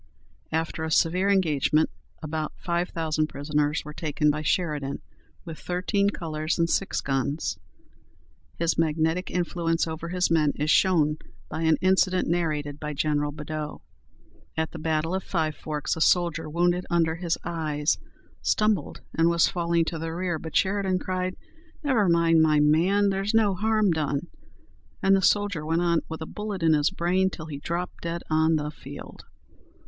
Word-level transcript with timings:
After 0.51 0.83
a 0.83 0.89
severe 0.89 1.29
engagement 1.29 1.91
about 2.23 2.53
five 2.57 2.89
thousand 2.89 3.27
prisoners 3.27 3.83
were 3.85 3.93
taken 3.93 4.31
by 4.31 4.41
Sheridan, 4.41 5.03
with 5.45 5.59
thirteen 5.59 6.09
colors 6.09 6.57
and 6.57 6.67
six 6.67 7.01
guns. 7.01 7.59
His 8.57 8.79
magnetic 8.79 9.29
influence 9.29 9.85
over 9.87 10.09
his 10.09 10.31
men 10.31 10.53
is 10.55 10.71
shown 10.71 11.17
by 11.49 11.61
an 11.61 11.77
incident 11.81 12.27
narrated 12.27 12.79
by 12.79 12.93
General 12.93 13.31
Badeau. 13.31 13.83
"At 14.57 14.71
the 14.71 14.79
battle 14.79 15.13
of 15.13 15.23
Five 15.23 15.55
Forks, 15.55 15.95
a 15.95 16.01
soldier, 16.01 16.49
wounded 16.49 16.87
under 16.89 17.17
his 17.17 17.37
eyes, 17.43 17.99
stumbled 18.41 19.01
and 19.15 19.29
was 19.29 19.49
falling 19.49 19.85
to 19.85 19.99
the 19.99 20.11
rear, 20.11 20.39
but 20.39 20.55
Sheridan 20.55 20.97
cried, 20.97 21.35
'Never 21.83 22.09
mind, 22.09 22.41
my 22.41 22.59
man; 22.59 23.09
there's 23.09 23.35
no 23.35 23.53
harm 23.53 23.91
done!' 23.91 24.29
and 25.03 25.15
the 25.15 25.21
soldier 25.21 25.63
went 25.63 25.83
on 25.83 25.99
with 26.09 26.21
a 26.23 26.25
bullet 26.25 26.63
in 26.63 26.73
his 26.73 26.89
brain, 26.89 27.29
till 27.29 27.45
he 27.45 27.59
dropped 27.59 28.01
dead 28.01 28.23
on 28.31 28.55
the 28.55 28.71
field." 28.71 29.25